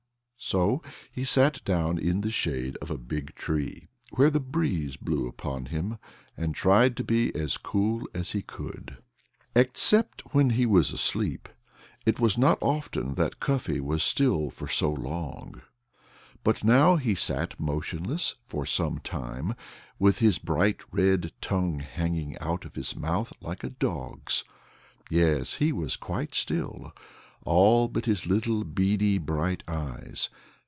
[0.43, 0.81] So
[1.11, 5.67] he sat down in the shade of a big tree, where the breeze blew upon
[5.67, 5.99] him,
[6.35, 8.97] and tried to be as cool as he could.
[9.55, 11.47] Except when he was asleep
[12.07, 15.61] it was not often that Cuffy was still for so long.
[16.43, 19.53] But now he sat motionless for some time,
[19.99, 24.43] with his bright red tongue hanging out of his mouth like a dog's.
[25.07, 26.91] Yes, he was quite still
[27.43, 30.29] all but his little, beady, bright eyes.